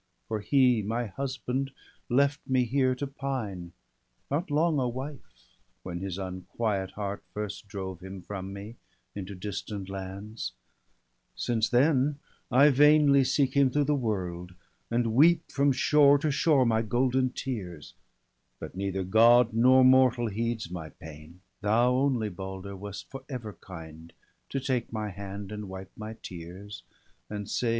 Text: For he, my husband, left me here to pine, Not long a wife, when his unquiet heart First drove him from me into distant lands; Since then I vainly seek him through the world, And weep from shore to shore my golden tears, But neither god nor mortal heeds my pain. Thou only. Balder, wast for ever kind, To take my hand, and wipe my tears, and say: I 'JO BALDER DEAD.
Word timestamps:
For 0.27 0.39
he, 0.39 0.81
my 0.81 1.05
husband, 1.05 1.69
left 2.09 2.39
me 2.47 2.65
here 2.65 2.95
to 2.95 3.05
pine, 3.05 3.71
Not 4.31 4.49
long 4.49 4.79
a 4.79 4.89
wife, 4.89 5.59
when 5.83 5.99
his 5.99 6.17
unquiet 6.17 6.89
heart 6.93 7.23
First 7.35 7.67
drove 7.67 7.99
him 8.01 8.23
from 8.23 8.51
me 8.51 8.77
into 9.13 9.35
distant 9.35 9.89
lands; 9.89 10.53
Since 11.35 11.69
then 11.69 12.17
I 12.51 12.71
vainly 12.71 13.23
seek 13.23 13.53
him 13.53 13.69
through 13.69 13.83
the 13.83 13.93
world, 13.93 14.55
And 14.89 15.13
weep 15.13 15.51
from 15.51 15.71
shore 15.71 16.17
to 16.17 16.31
shore 16.31 16.65
my 16.65 16.81
golden 16.81 17.29
tears, 17.31 17.93
But 18.59 18.73
neither 18.75 19.03
god 19.03 19.53
nor 19.53 19.85
mortal 19.85 20.29
heeds 20.29 20.71
my 20.71 20.89
pain. 20.89 21.41
Thou 21.61 21.91
only. 21.93 22.29
Balder, 22.29 22.75
wast 22.75 23.07
for 23.11 23.23
ever 23.29 23.53
kind, 23.53 24.13
To 24.49 24.59
take 24.59 24.91
my 24.91 25.09
hand, 25.11 25.51
and 25.51 25.69
wipe 25.69 25.91
my 25.95 26.15
tears, 26.23 26.81
and 27.29 27.47
say: 27.47 27.59
I 27.59 27.59
'JO 27.59 27.59
BALDER 27.59 27.59
DEAD. 27.59 27.69